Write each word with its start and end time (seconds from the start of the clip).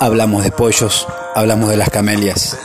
Hablamos 0.00 0.44
de 0.44 0.50
pollos, 0.50 1.06
hablamos 1.34 1.70
de 1.70 1.76
las 1.76 1.90
camelias. 1.90 2.56